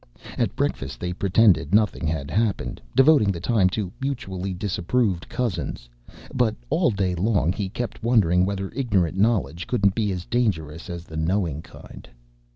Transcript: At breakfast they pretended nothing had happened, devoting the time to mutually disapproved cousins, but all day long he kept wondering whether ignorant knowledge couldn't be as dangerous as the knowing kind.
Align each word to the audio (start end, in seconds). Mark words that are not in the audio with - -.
At 0.35 0.55
breakfast 0.55 0.99
they 0.99 1.13
pretended 1.13 1.75
nothing 1.75 2.07
had 2.07 2.31
happened, 2.31 2.81
devoting 2.95 3.31
the 3.31 3.39
time 3.39 3.69
to 3.69 3.91
mutually 4.01 4.51
disapproved 4.51 5.29
cousins, 5.29 5.87
but 6.33 6.55
all 6.71 6.89
day 6.89 7.13
long 7.13 7.53
he 7.53 7.69
kept 7.69 8.01
wondering 8.01 8.43
whether 8.43 8.71
ignorant 8.73 9.15
knowledge 9.15 9.67
couldn't 9.67 9.93
be 9.93 10.11
as 10.11 10.25
dangerous 10.25 10.89
as 10.89 11.03
the 11.05 11.17
knowing 11.17 11.61
kind. 11.61 12.09